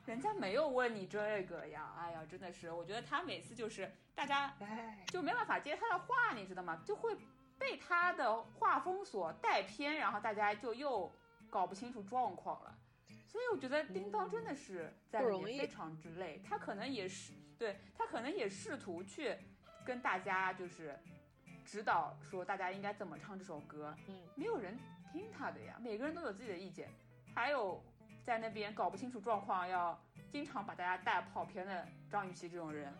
[0.06, 1.94] 人家没有问你这个呀。
[1.98, 4.54] 哎呀，真的是，我觉得他每次就是大家
[5.08, 6.82] 就没办法接他的话，你知道吗？
[6.84, 7.16] 就会。”
[7.58, 11.12] 被他的画风所带偏，然后大家就又
[11.50, 12.78] 搞不清楚状况了。
[13.26, 16.40] 所以我觉得叮当真的是在里面非常之累。
[16.48, 19.36] 他可能也是对他可能也试图去
[19.84, 20.96] 跟大家就是
[21.68, 23.94] 指导说大家应该怎么唱这首歌。
[24.06, 24.78] 嗯，没有人
[25.12, 26.88] 听他的呀，每个人都有自己的意见。
[27.34, 27.84] 还有
[28.24, 30.00] 在那边搞不清楚状况，要
[30.32, 32.90] 经常把大家带跑偏的张雨绮这种人，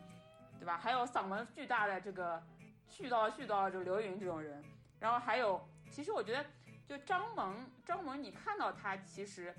[0.59, 0.77] 对吧？
[0.77, 2.43] 还有嗓门巨大的这个。
[2.91, 4.65] 絮叨絮叨，就刘云这种人，
[4.99, 6.43] 然后还有，其实我觉得，
[6.89, 7.55] 就张萌，
[7.85, 9.55] 张萌，你看到他其实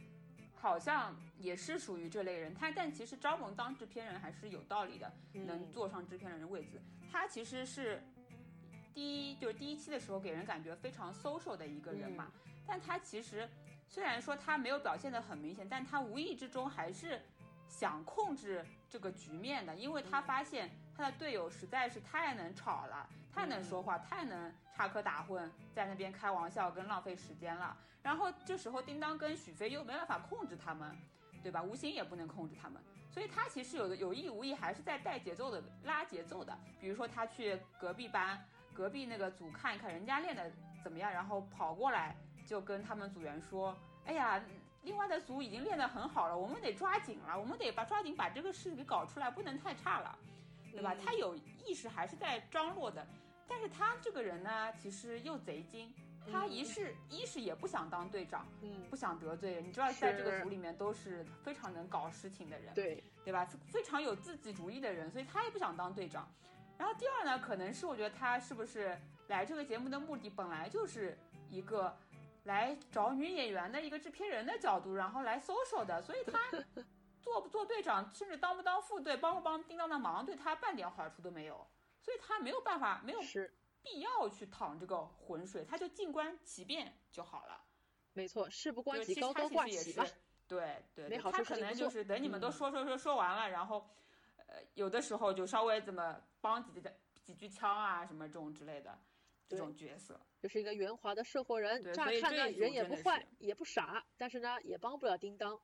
[0.56, 6.82] 好像也是属于这类人，他但其实张萌当制片人还是有道理的，能坐上制片人的位置。
[7.12, 8.02] 他其实是
[8.94, 12.32] 第一，就是第一期的时候给人感觉非常 social 的一个人嘛，
[12.66, 13.50] 但他其实
[13.88, 17.22] 虽然说他没有表现得很明显，但他无意之中还是
[17.68, 23.10] 想控制这个局面的，因为他发现他的队友实在是太能吵了。
[23.32, 27.78] 太能说话，太能插科打诨，在那边开玩笑跟浪费时间了。
[28.02, 30.98] 然后这时候叮当跟许飞又没办法控制他们，
[31.44, 31.62] 对吧？
[31.62, 36.58] 吴昕也不能控制他们，所以他其实有的有意无意还是在带节奏的拉节奏的。
[36.82, 38.44] 比如说他去隔壁班、
[38.80, 40.50] 隔壁那个组看一看人家练的
[40.82, 42.16] 怎么样，然后跑过来
[42.46, 43.76] 就跟他们组员说
[44.08, 44.42] ：“哎呀，
[44.84, 50.18] 另外的组已经练得很好了，我们得抓紧了，我们得把抓紧把这个事给搞出来，不能太差了。”
[50.72, 50.96] 对吧？
[51.04, 53.06] 他有意识还是在张罗的，
[53.50, 55.94] 但是他这个人呢，其实又贼精。
[56.32, 59.68] 他一是一是也不想当队长，嗯，不想得罪人。
[59.68, 63.46] 你知道，在这个组里面都是非常能搞事情的人，对对吧？
[63.74, 66.26] 非常有自己主意的人，所以他也不想当队长。
[66.80, 71.16] 然后第二呢，可能是我觉得他是不是来这个节目的目的本来就是
[71.52, 71.96] 一个
[72.46, 76.40] 来找女演员的一个制片人的角度，然后来搜索的，所以他。
[77.22, 81.68] 做不做队长，甚至当不当副队，帮不帮叮当的忙，对他半点好处都没有，
[82.02, 83.20] 所以他没有办法，没有
[83.84, 87.62] 必要去淌这个浑水，他就静观其变就好了。
[88.14, 90.08] 没错，事不关己，高高挂起吧。
[90.48, 94.09] 对对，他可能就是等你们都说说说说完了，然后，呃，
[94.80, 96.82] 有的时候就稍微怎么帮几句
[97.26, 98.98] 几句腔啊什么这种之类的
[99.50, 105.60] 这种角色，就是一个圆滑的社会人，乍看呢人也不坏也不傻，但是呢也帮不了叮当。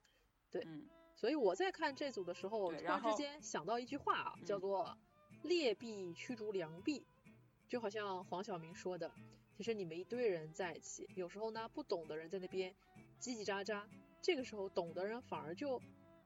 [0.51, 0.61] 对。
[0.65, 0.85] 嗯。
[1.15, 4.97] 所以我在看这组的时候，突然之间想到一句话啊，叫做
[5.43, 7.07] “劣币驱逐良币”，
[7.69, 9.09] 就好像黄晓明说的，
[9.55, 12.75] 其实你们一堆人在一起，有时候呢不懂的人在那边
[13.17, 13.81] 叽叽喳喳，
[14.21, 15.81] 这个时候懂的人反而就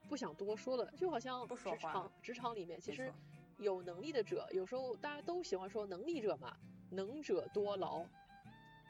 [0.09, 3.13] 不想多说了，就好像职场职场里面，其实
[3.59, 6.57] 有能力的者，有时候大家都喜欢说能力者嘛，
[6.89, 8.03] 能者多劳。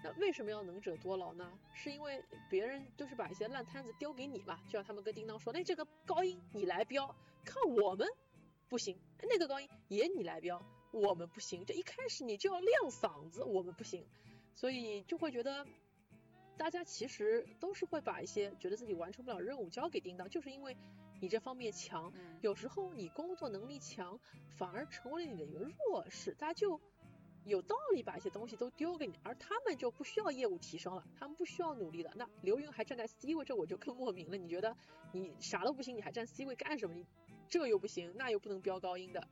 [0.01, 1.51] 那为什么要能者多劳呢？
[1.73, 8.07] 是因为别人就是把一些烂摊子丢给你嘛，就像他们跟叮当说，那这个高音你来飙，看我们
[8.69, 11.65] 不行；那个高音也你来飙，我们不行。
[11.65, 14.07] 这一开始你就要亮嗓子，我们不行，
[14.55, 15.67] 所以就会觉得
[16.55, 20.77] 大家其实都是会把一些觉得自己完成不了任务交给叮当，就是因为
[21.19, 24.19] 你这方面强，有时候你工作能力强，
[24.57, 26.79] 反而成为了你的一个弱势，大家就。
[27.45, 32.11] 有道理把一些东西都丢给你，而他们就不需要业务提升了，他们不需要努力了。
[32.15, 34.37] 那刘云还站在 C 位，这我就更莫名了。
[34.37, 34.75] 你觉得
[35.13, 36.93] 你啥都不行，你还站 C 位干什么？
[36.93, 37.05] 你
[37.47, 39.27] 这又不行，那又不能飙高音的，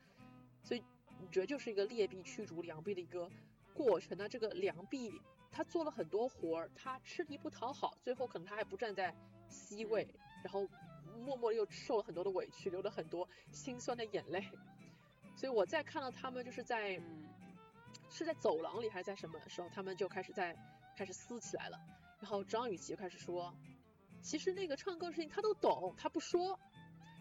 [0.63, 0.83] 所以
[1.19, 3.29] 你觉得就是一个劣币驱逐良币的一个
[3.73, 4.17] 过程。
[4.17, 5.21] 那这个良币
[5.51, 9.13] 他做了很多活儿，他吃力不讨好，最后可能他还不站在
[9.47, 10.07] C 位，
[10.43, 10.65] 然后
[11.17, 14.47] 默默又受了很多的委屈，流了很多心酸的眼泪。
[15.35, 17.01] 所以我在看到他们就是在。
[18.09, 20.55] 是在走廊里还是在什么时候，他们就开始在
[20.95, 21.77] 开始撕起来了。
[22.21, 23.53] 然后张雨绮就开始说，
[24.21, 26.57] 其实那个唱歌的事情他都懂，他不说。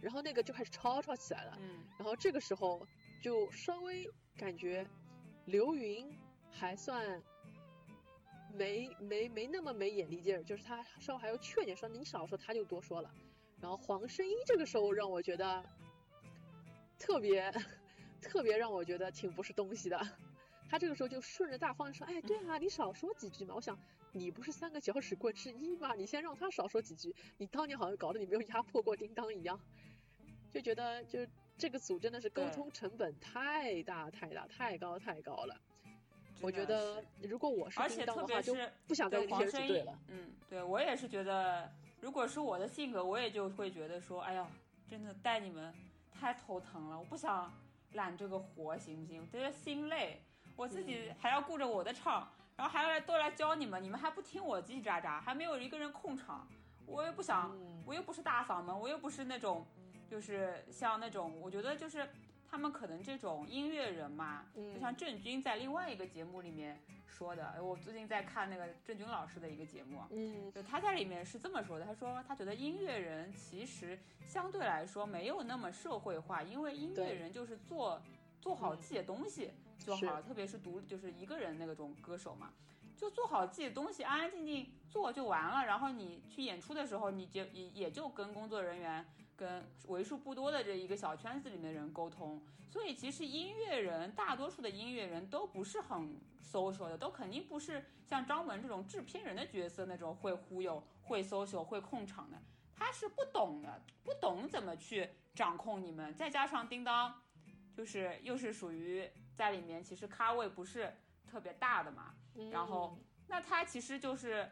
[0.00, 1.58] 然后那个就开始吵吵起来了。
[1.60, 1.84] 嗯。
[1.98, 2.86] 然后这个时候
[3.20, 4.86] 就稍微感觉
[5.44, 6.16] 刘云
[6.52, 7.20] 还算
[8.54, 13.12] 没没没那么没眼力劲儿，就是他稍微还要劝点说你少说，他就多说了。
[13.66, 15.60] 然后黄圣依这个时候让我觉得
[17.00, 17.52] 特别
[18.22, 20.00] 特别让我觉得挺不是东西的。
[20.68, 23.56] 他这个时候就顺着大方说，哎，对啊，你少说几句嘛。
[23.56, 23.76] 我想，
[24.12, 25.94] 你不是三个搅屎棍之一吗？
[25.96, 27.12] 你先让他少说几句。
[27.38, 29.58] 你当年好像搞得你没有压迫过叮当一样，
[30.52, 31.26] 就觉得就
[31.58, 35.60] 这个组真的是沟通成本太大太大太高太高了。
[36.40, 38.54] 我觉得如果我是叮当的话，就
[38.86, 39.98] 不想跟黄圣依了。
[40.06, 41.68] 嗯，对我也是觉得，
[42.06, 44.46] 如果是我的性格，我也就会觉得说，哎呀，
[44.88, 45.74] 真的带你们
[46.12, 47.52] 太头疼了，我不想
[47.94, 49.20] 揽这个活，行不行？
[49.20, 50.22] 我觉得心累，
[50.54, 56.46] 我自己还要顾着我的场，然后还要来都来教你们，你们还不听我叽叽喳喳，还没有一个人控场，
[56.86, 57.52] 我又不想，
[57.84, 59.66] 我又不是大嗓门，我又不是那种，
[60.08, 62.08] 就是像那种，我觉得就是。
[62.48, 78.00] 他们可能这种音乐人嘛，就像郑钧在另外一个节目里面说的，我最近在看那个郑钧老师的一个节目，嗯，就他在里面是这么说的，他说他觉得音乐人其实相对来说没有那么社会化，因为音乐人就是做
[78.40, 82.52] 做好自己的东西就好了，特别是独就是一个人那种歌手嘛，
[82.96, 89.04] 就做好自己的东西，安安静静做就完了，然后你去演出的时候，你就也也就跟工作人员。
[89.36, 102.40] 跟为数不多的这一个小圈子里面人沟通，所以其实音乐人大多数的音乐人都不是很 social 的，都肯定不是像张文这种制片人的角色那种会忽悠、会 social、会控场的，
[102.74, 106.14] 他是不懂的，不懂怎么去掌控你们。
[106.14, 107.22] 再加上叮当，
[107.74, 110.96] 就是又是属于在里面其实咖位不是
[111.26, 112.14] 特别大的嘛，
[112.50, 114.50] 然后那他其实就是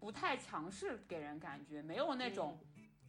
[0.00, 2.58] 不太强势，给人感觉没有那种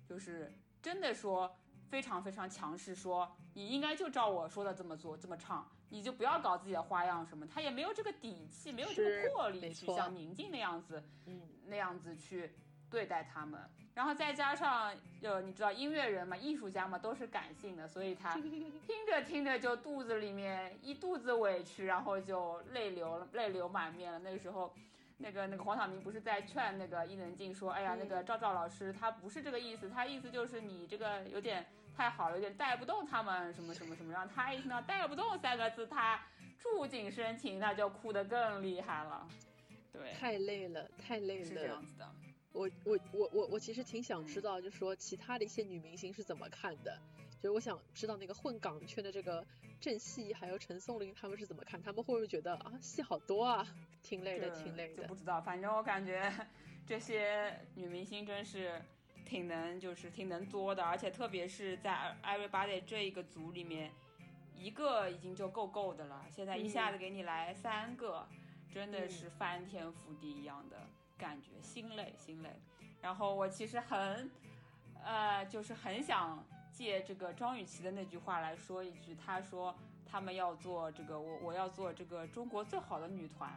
[0.06, 0.54] 就是。
[0.86, 1.52] 真的说
[1.89, 7.43] 非常非常强势，说你应该就照我说的这么做，这么唱，你就不要搞自己的花样什么。
[7.48, 12.54] 他也没有这个底气，没有这个魄力去像宁静那样子，嗯，那样子去
[12.88, 13.60] 对待他们。
[13.95, 18.36] 然后再加上，呃你知道音乐人嘛，艺术家嘛，都是感性的，所以他
[18.86, 24.19] 听着听着就肚子里面一肚子委屈，然后就泪流了，泪流满面了。
[24.19, 24.71] 那个时候。
[25.17, 36.21] 那个那个黄晓明不是在劝那个伊能静说，哎呀，那个赵赵老师他不是这个意思，他意思就是你这个有点太好了，有点带不动他们什么什么什么，让他一听到带不动三个字，他
[36.58, 39.28] 触景生情，那就哭得更厉害了。
[39.91, 41.45] 对，太累了，太累了。
[41.45, 42.12] 是这样子的。
[42.51, 46.97] 我我我我我其实挺想知道，就是说其他的一些女明星是怎么看的，
[47.45, 49.45] 就是我想知道那个混港圈的这个
[49.79, 53.63] 郑戏还有陈松伶他们是怎么看，他们会不会觉得啊戏好多啊？
[54.01, 55.39] 挺累的，挺累的，就不知道。
[55.39, 56.34] 反正我感觉
[56.88, 58.81] 这些女明星真是
[59.27, 63.91] 挺能，就是挺能作的，而且特别是在 Everybody 这一个组里面，
[64.55, 66.25] 一个已经就够够的了。
[66.31, 68.27] 现在一下子给你来三个，
[68.73, 70.77] 真的是翻天覆地一样的
[71.15, 72.49] 感觉，心累心累。
[73.03, 74.31] 然后我其实很，
[75.03, 76.43] 呃，就是很想
[76.75, 79.73] 借这个张雨绮的那句话来说一句，她说
[80.05, 83.49] 他们要做这个，我我要做这个中国最好的女团。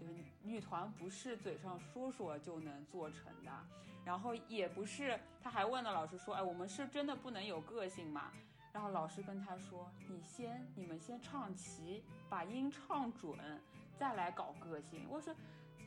[0.00, 3.50] 就是女团不是嘴上说说就能做成的，
[4.04, 8.32] 然后也不是，他还问了老师说，哎，我们是真的不能有个性吗？
[8.72, 13.38] 然后老师跟他说，你先，你们先唱齐，把音唱准，
[13.96, 15.06] 再来搞个性。
[15.08, 15.32] 我说，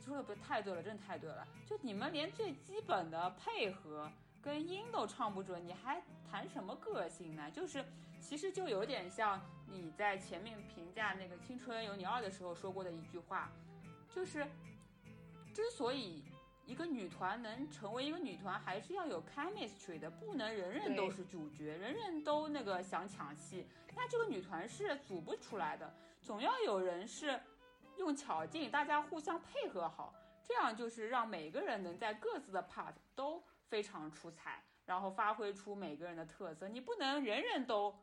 [0.00, 1.46] 说的不太对了，真的太对了。
[1.66, 4.10] 就你们连最基本的配合
[4.42, 7.50] 跟音都唱不准，你还谈什么个性呢？
[7.50, 7.84] 就是，
[8.20, 13.50] 其实就有点像你在前面评价那个《青春有你二》的时候说过的一句话。
[14.14, 14.46] 就是，
[15.52, 16.24] 之所以
[16.64, 25.92] 一个女团能成为一个女团，还是要有 chemistry 的，不能人人都是主角，人人都那个想抢戏，那这个女团是组不出来的。
[26.22, 27.38] 总要有人是
[27.96, 36.68] 用巧劲，大家互相配合好，这样就是让每个人能在各自的 part 都非常出彩，然后发挥出每个人的特色。
[36.68, 37.94] 你不能人人都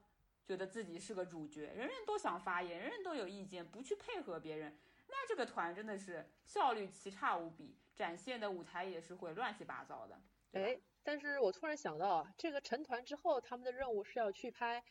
[0.45, 4.77] 觉得自己是个主角，人人都想发言，人人都有意见，不去配合别人。
[5.07, 10.19] 那这个团真的是效率奇差无比，展现的舞台也是会乱七八糟的。
[10.53, 14.83] 哎，但是我突然想到啊，这个成团之后，他们的任务是要去拍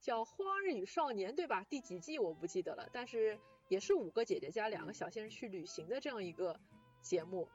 [0.00, 1.64] 叫《花儿与少年》，对吧？
[1.64, 6.58] 第几季我不记得了，但是也是五个姐姐加两个小仙去旅行的这样一个
[7.00, 7.48] 节目。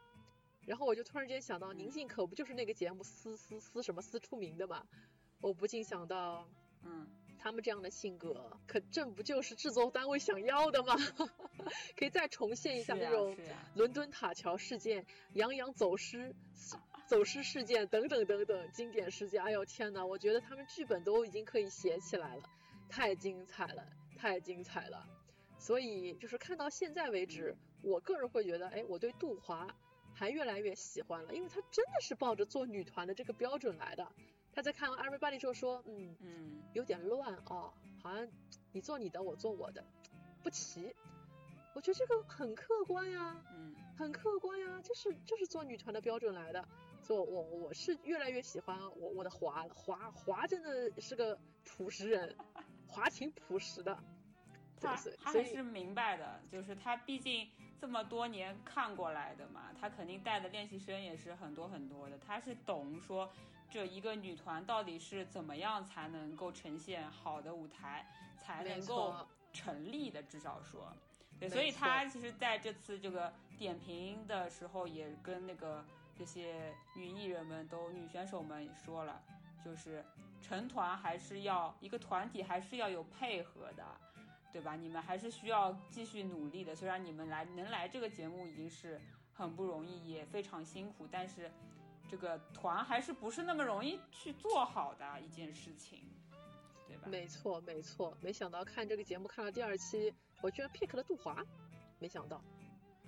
[0.68, 4.86] 然后我就突然间想到，宁静可不就是那个节目撕撕撕什么撕出名的嘛？
[5.42, 6.48] 我不禁想到，
[6.84, 7.08] 嗯。
[7.40, 10.96] 他们这样的性格，可正不就是制作单位想要的吗？
[11.96, 13.38] 可以再重现一下那种
[13.76, 16.36] 伦敦塔桥事件、杨洋走失、
[17.06, 19.42] 走失事件等等等等经典事件。
[19.42, 22.44] 哎呦天哪，我觉得他们剧本都已经可以写起来了，
[22.90, 23.86] 太精彩了，
[24.18, 25.08] 太精彩了。
[25.60, 29.68] 所以就是看到现在为止，我个人会觉得，哎，我对杜华
[30.18, 34.12] 还越来越喜欢了，因为他真的是抱着做女团的这个标准来的。
[34.52, 38.28] 他在看完 Everybody 之后说，嗯嗯，有点乱哦，好像
[38.72, 39.86] 你做你的，我做我的，
[40.42, 40.96] 不齐。
[41.76, 46.68] 我觉得这个很客观呀，嗯，很客观呀，就是就是做女团的标准来的。
[47.04, 52.36] 做我我是越来越喜欢我我的华了，华华真的是个朴实人，
[52.88, 53.96] 华挺朴实的。
[54.82, 57.48] 他他还是明白的，就是他毕竟
[57.80, 63.32] 这么多年看过来的嘛，他肯定带的练习生也是很多很多的，他是懂说
[63.70, 68.06] 这一个女团到底是怎么样才能够呈现好的舞台，
[68.38, 69.16] 才能够
[69.54, 70.92] 成立的，至少说，
[71.40, 75.86] 对，所以他其实在这次这个点评的时候，也跟那个
[76.18, 79.22] 这些女艺人们都女选手们说了，
[79.64, 80.04] 就是
[80.42, 83.86] 成团还是要一个团体，还是要有配合的。
[84.58, 84.76] 对吧？
[84.76, 86.76] 你们还是需要继续努力的。
[86.76, 89.00] 虽然你们来能来这个节目已经是
[89.32, 91.52] 很不容易，也非常辛苦，但是
[92.10, 96.00] 这个团还是不是那么容易去做好的一件事情，
[96.88, 97.08] 对吧？
[97.08, 98.18] 没错，没错。
[98.20, 101.46] 没想到看这个节目看到第二期，我居然 pick 了杜华，
[102.00, 102.42] 没想到。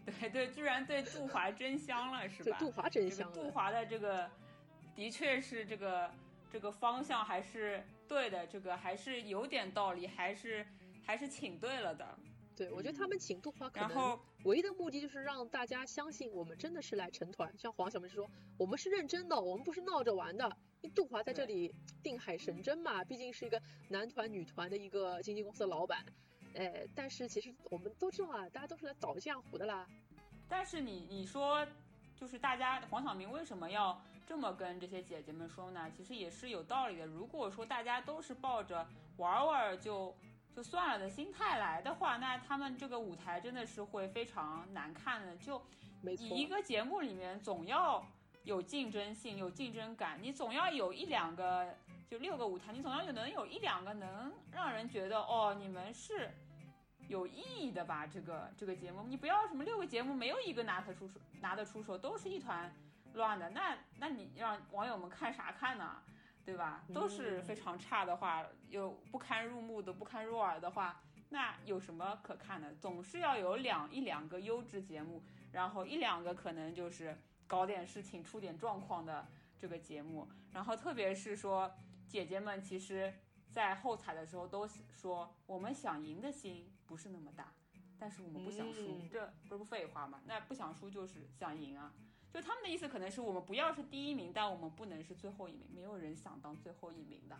[0.06, 2.60] 对对，居然对杜华真香了，是吧？
[2.60, 3.34] 对杜华真香。
[3.34, 4.30] 杜华的这个
[4.93, 6.12] 的确是这个
[6.52, 10.64] 这个方向还是对的，这个还是有点道理，还是。
[11.10, 12.05] 还是请对了的，
[12.55, 17.51] 对我觉得他们请杜华可能唯一的目的就是让大家相信我们真的是来成团。
[17.57, 18.30] 像黄晓明说，
[18.60, 20.45] 我们是认真的，我们不是闹着玩的。
[20.82, 26.05] 因为杜华在这里定海神针嘛，毕竟是一个男团女团的一个经纪公司的老板。
[26.53, 29.88] 哎，但是其实我们都知道啊，大家都是来倒浆糊的啦。
[30.47, 31.66] 但是你你说，
[32.16, 35.89] 就是大家黄晓明为什么要这么跟这些姐姐们说呢？
[35.89, 37.07] 其实也是有道理的。
[37.07, 38.88] 如果说大家都是抱着
[39.18, 40.16] 玩玩就。
[40.60, 45.34] 就算了的心态来的话，那他们这个舞台真的是会非常难看的。
[45.38, 45.64] 就
[46.01, 48.05] 你一个节目里面总要
[48.43, 51.74] 有竞争性、有竞争感，你总要有一两个，
[52.10, 56.30] 就六个舞台，你总要有能有一两个能让人觉得哦，你们是
[57.07, 58.05] 有意义的吧？
[58.05, 62.70] 这个这个节目，你不要什么六个节目没有一个拿得出手，拿得出手都是一团
[63.14, 66.01] 乱的，那那你让网友们看啥看呢？
[66.45, 66.83] 对吧？
[66.93, 72.73] 都是非常差的话，又不堪入目的、不堪入耳的话，那有什么可看的？
[72.75, 75.21] 总是要有两一两个优质节目，
[75.51, 79.27] 然后一两个可能就是搞点事情、出点状况的
[79.59, 80.27] 这个节目。
[80.51, 81.71] 然后特别是说，
[82.07, 83.13] 姐姐们其实，
[83.51, 87.53] 在后采的时候都说，我们想赢的心不是那么大，
[87.99, 90.21] 但是我们不想输，这不是废话吗？
[90.25, 91.93] 那不想输就是想赢啊。
[92.34, 95.67] 就他们的意思可能是我们不要是第一名，但我们不能是最后一名。
[95.73, 97.38] 没有人想当最后一名的。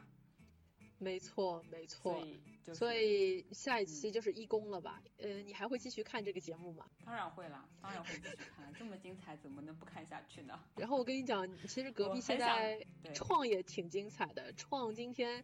[0.98, 2.14] 没错，没错。
[2.14, 2.42] 所以，
[2.74, 5.02] 所以下一期就是义工了吧？
[5.18, 6.86] 呃，你还会继续看这个节目吗？
[7.06, 8.74] 当然会啦，当然会继续看。
[8.74, 10.60] 这么精彩，怎么能不看下去呢？
[10.76, 14.52] 然后我跟你讲，其实隔壁现在创也挺精彩的。
[14.54, 15.42] 创今天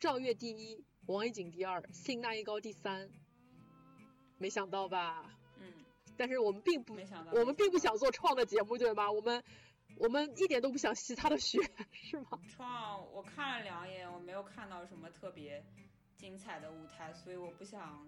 [0.00, 3.10] 赵月第一，王一锦第二，信那一高第三。
[4.38, 5.38] 没想到吧？
[6.16, 6.94] 但是我们并不，
[7.32, 9.10] 我们并不想做创的节目，对吧？
[9.10, 9.42] 我们，
[9.98, 11.58] 我们一点都不想吸他的血，
[11.92, 12.38] 是吗？
[12.48, 15.64] 创，我看了两眼，我没有看到什么特别
[16.16, 18.06] 精彩的舞台，所以我不想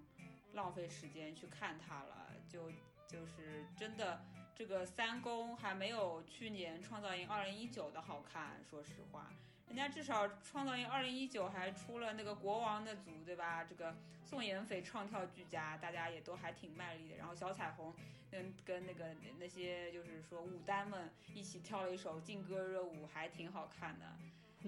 [0.52, 2.32] 浪费时间去看他了。
[2.48, 2.70] 就
[3.08, 9.30] 就是真的，这个三公还没有去年创造营二零一九的好看，说实话。
[9.68, 13.64] 人家至少创造营二零一九还出了那个国王的组，对吧？
[13.64, 13.94] 这个
[14.24, 17.16] 宋妍霏唱跳俱佳，大家也都还挺卖力的。
[17.16, 17.92] 然后小彩虹
[18.30, 24.06] 跟跟那个那些就是说舞担们一起跳了一首劲歌热舞，还挺好看的。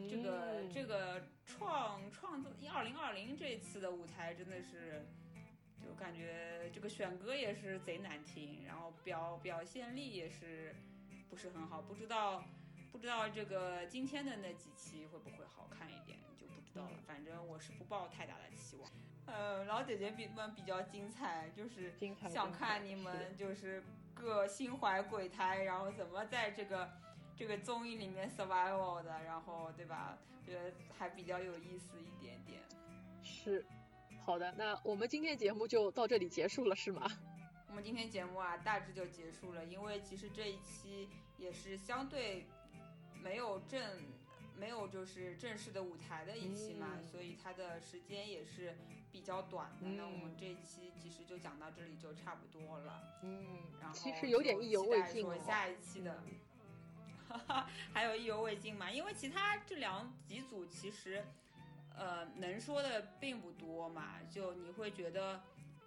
[0.09, 5.07] 这个这个创创造二零二零这次的舞台真的是，
[5.82, 10.74] 就感觉这个选歌也是贼难听，然后表表现力也是
[11.30, 12.44] 不是很好，不知道。
[12.91, 16.99] 不知道这个今天的那几期会不会好看一点，就不知道了。
[17.07, 18.91] 反正我是不抱太大的期望。
[19.26, 21.93] 呃，老姐姐比们比较精彩，就是
[22.28, 23.82] 想看你们就是
[24.14, 26.91] 各心怀鬼胎，然后怎么在这个
[27.36, 30.18] 这个综艺里面 survival 的，然后对吧？
[30.45, 32.62] 觉得还比较有意思一点点。
[33.22, 33.64] 是，
[34.24, 37.07] 好的，那我们今天节目就到这里结束了，是吗？
[37.68, 42.47] 我们今天节目啊，大致就结束了，因为其实这一期也是相对。
[43.22, 43.80] 没有正，
[44.56, 48.76] 没有就是正式的舞台的一期嘛，所以它的时间也是
[49.12, 49.88] 比较短的。
[49.88, 53.20] 那我们这一期其实就讲到这里就差不多了。
[53.22, 55.22] 嗯，然后其实有点意犹未尽。
[55.22, 56.22] 说下一期的，
[57.92, 58.90] 还有意犹未尽嘛？
[58.90, 61.24] 因为其他这两几组其实，
[61.94, 64.20] 呃，能说的并不多嘛。
[64.30, 65.42] 就你会觉得，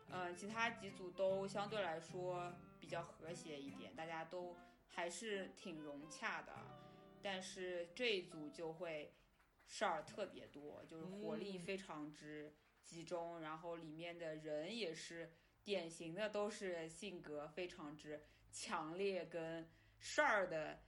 [0.09, 4.55] 呃，其他几组都相对来说比较和谐一点，大家都
[4.89, 6.53] 还是挺融洽的。
[7.23, 9.13] 但是这一组就会
[9.65, 12.53] 事儿特别多，就是火力非常之
[12.83, 15.31] 集中，然后里面的人也是
[15.63, 19.69] 典型的都是性格非常之强烈跟
[19.99, 20.79] 事儿的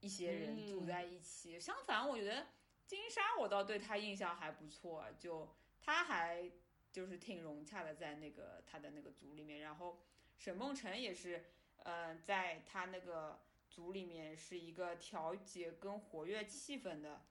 [0.00, 1.60] 一些人组在一起。
[1.60, 2.46] 相反，我觉得
[2.86, 5.48] 金莎我倒对她印象还不错，就
[5.80, 6.50] 她还
[6.90, 9.60] 就是挺融洽的，在那个他的那个组里面。
[9.60, 10.00] 然后
[10.38, 11.44] 沈梦辰也是，
[11.84, 13.38] 呃，在他那个
[13.76, 17.26] 组里面是一个调节跟活跃气氛的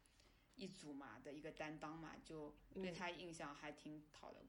[0.53, 4.45] 一组嘛的一个担当嘛，就对他印象还挺好的。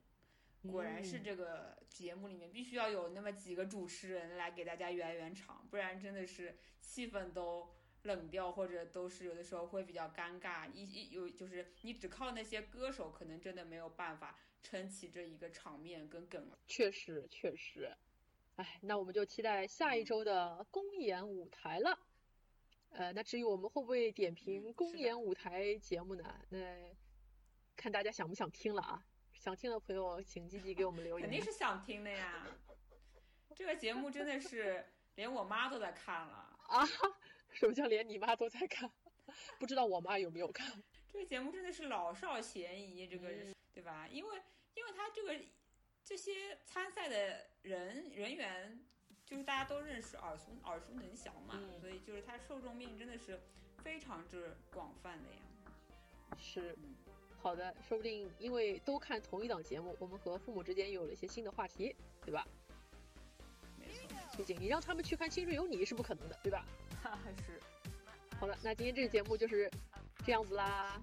[0.70, 10.70] 果然是这个节目里面必须要有那么几个主持人来给大家圆圆场，不然真的是气氛都冷掉，或者都是有的时候会比较尴尬。
[10.70, 16.47] 一一有就是你只靠那些歌手，可能真的没有办法撑起这一个场面跟梗。
[16.66, 17.97] 确实确实，
[18.57, 21.98] 哎，那我们就期待下一周的公演舞台了。
[22.90, 26.24] 呃，那至于我们会不会点评公演舞台节目呢？
[26.48, 26.59] 那
[27.76, 29.04] 看大家想不想听了啊。
[29.34, 31.28] 想听的朋友，请积极给我们留言。
[31.28, 32.46] 肯定是想听的呀，
[33.54, 34.84] 这个节目真的是
[35.14, 36.84] 连我妈都在看了啊！
[37.50, 38.90] 什么叫连你妈都在看？
[39.59, 40.82] 不知道我妈有没有看？
[41.12, 43.28] 这个节目真的是老少咸宜，这个
[43.74, 44.09] 对吧？
[44.09, 44.42] 因为
[44.74, 45.38] 因为他这个
[46.09, 48.78] 这些参赛的人人员，
[49.24, 53.40] 就是大家都认识，耳熟耳熟能详嘛，所以就是他受众面真的是
[53.82, 55.40] 非常之广泛的呀。
[56.38, 56.78] 是。
[57.38, 61.94] 好的，说不定因为都看同一档节目，我们和父母之间有了一些新的话题，
[62.24, 62.46] 对吧？
[63.76, 66.64] 没错，毕竟你让他们去看《青春有你》是不可能的，对吧？
[67.02, 67.61] 哈 是。
[68.38, 69.68] 好了，那今天这个节目就是
[70.24, 71.02] 这样子啦，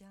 [0.00, 0.08] 想，